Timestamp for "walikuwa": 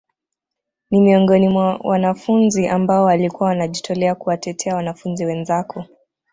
3.05-3.49